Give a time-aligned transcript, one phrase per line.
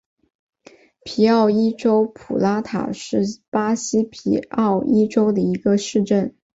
[1.03, 6.35] 皮奥伊州普拉塔是巴西皮奥伊州的一个市镇。